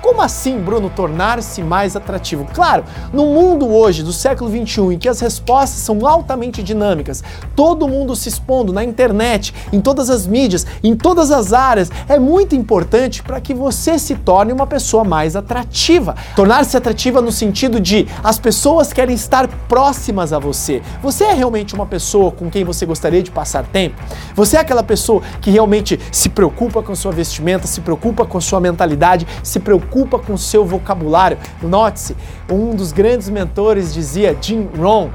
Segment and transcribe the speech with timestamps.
[0.00, 2.46] como assim, Bruno, tornar-se mais atrativo?
[2.54, 7.24] Claro, no mundo hoje, do século 21, em que as respostas são altamente dinâmicas,
[7.56, 12.18] todo mundo se expondo na internet, em todas as mídias, em todas as áreas, é
[12.18, 16.14] muito importante para que você se torne uma pessoa mais atrativa.
[16.36, 20.80] Tornar-se atrativa no sentido de as pessoas querem estar próximas a você.
[21.02, 24.00] Você é realmente uma pessoa com quem você gostaria de passar tempo?
[24.34, 28.60] Você é aquela pessoa que realmente se preocupa com sua vestimenta, se preocupa com sua
[28.60, 31.38] mentalidade, se preocupa preocupa com seu vocabulário.
[31.62, 32.16] Note-se,
[32.50, 35.08] um dos grandes mentores dizia, Jim Rohn,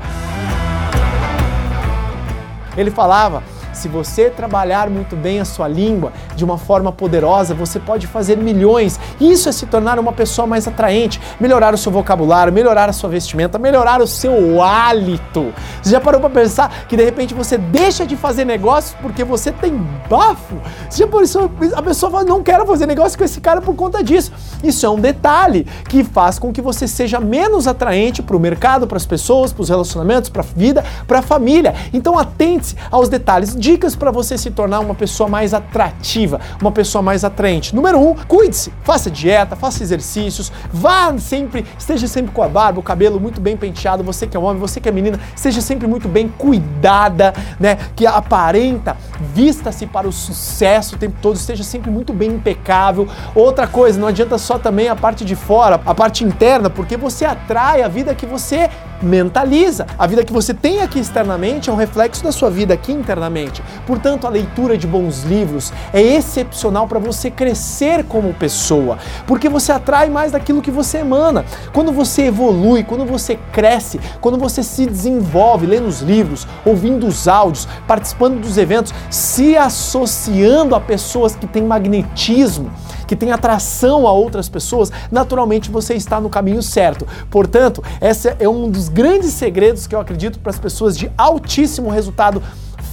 [2.75, 7.79] ele falava se você trabalhar muito bem a sua língua de uma forma poderosa, você
[7.79, 8.99] pode fazer milhões.
[9.19, 13.09] Isso é se tornar uma pessoa mais atraente, melhorar o seu vocabulário, melhorar a sua
[13.09, 15.53] vestimenta, melhorar o seu hálito.
[15.81, 19.51] Você já parou para pensar que de repente você deixa de fazer negócios porque você
[19.51, 19.75] tem
[20.09, 20.55] bafo?
[20.89, 24.03] Você já isso a pessoa fala, não quero fazer negócio com esse cara por conta
[24.03, 24.31] disso.
[24.63, 28.87] Isso é um detalhe que faz com que você seja menos atraente para o mercado,
[28.87, 31.73] para as pessoas, para os relacionamentos, para a vida, para a família.
[31.93, 37.01] Então atente-se aos detalhes dicas para você se tornar uma pessoa mais atrativa, uma pessoa
[37.01, 37.73] mais atraente.
[37.73, 42.83] Número um, cuide-se, faça dieta, faça exercícios, vá sempre, esteja sempre com a barba, o
[42.83, 44.03] cabelo muito bem penteado.
[44.03, 47.77] Você que é homem, você que é menina, seja sempre muito bem cuidada, né?
[47.95, 48.97] Que aparenta,
[49.33, 53.07] vista-se para o sucesso o tempo todo, esteja sempre muito bem impecável.
[53.33, 57.23] Outra coisa, não adianta só também a parte de fora, a parte interna, porque você
[57.23, 58.69] atrai a vida que você
[59.03, 59.85] mentaliza.
[59.99, 63.52] A vida que você tem aqui externamente é um reflexo da sua vida aqui internamente.
[63.85, 69.71] Portanto, a leitura de bons livros é excepcional para você crescer como pessoa, porque você
[69.71, 71.45] atrai mais daquilo que você emana.
[71.73, 77.27] Quando você evolui, quando você cresce, quando você se desenvolve lendo os livros, ouvindo os
[77.27, 82.71] áudios, participando dos eventos, se associando a pessoas que têm magnetismo,
[83.07, 87.07] que têm atração a outras pessoas, naturalmente você está no caminho certo.
[87.29, 91.89] Portanto, esse é um dos grandes segredos que eu acredito para as pessoas de altíssimo
[91.89, 92.41] resultado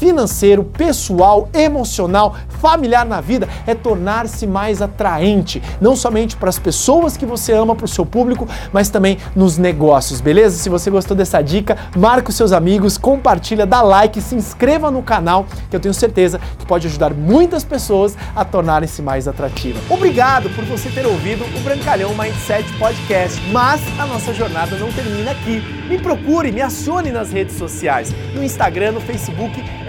[0.00, 7.18] financeiro, pessoal, emocional, familiar na vida é tornar-se mais atraente, não somente para as pessoas
[7.18, 10.56] que você ama, para o seu público, mas também nos negócios, beleza?
[10.56, 15.02] Se você gostou dessa dica, marca os seus amigos, compartilha, dá like, se inscreva no
[15.02, 19.82] canal, que eu tenho certeza que pode ajudar muitas pessoas a tornarem-se mais atrativas.
[19.90, 25.32] Obrigado por você ter ouvido o Brancalhão Mindset Podcast, mas a nossa jornada não termina
[25.32, 25.62] aqui.
[25.90, 29.62] Me procure, me acione nas redes sociais, no Instagram, no Facebook